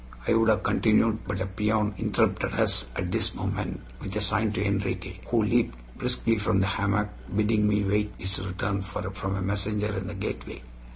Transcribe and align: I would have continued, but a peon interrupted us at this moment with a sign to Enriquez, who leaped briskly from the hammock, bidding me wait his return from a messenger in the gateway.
I 0.27 0.33
would 0.33 0.49
have 0.49 0.63
continued, 0.63 1.19
but 1.27 1.41
a 1.41 1.45
peon 1.45 1.93
interrupted 1.99 2.53
us 2.53 2.87
at 2.95 3.11
this 3.11 3.35
moment 3.35 3.81
with 4.01 4.15
a 4.15 4.19
sign 4.19 4.51
to 4.53 4.59
Enriquez, 4.65 5.19
who 5.27 5.43
leaped 5.43 5.77
briskly 5.95 6.39
from 6.39 6.59
the 6.59 6.65
hammock, 6.65 7.09
bidding 7.35 7.67
me 7.67 7.83
wait 7.85 8.11
his 8.17 8.39
return 8.43 8.81
from 8.81 9.35
a 9.35 9.41
messenger 9.43 9.95
in 9.95 10.07
the 10.07 10.15
gateway. 10.15 10.63